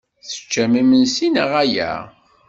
[0.27, 1.91] Teččam imensi neɣ ala?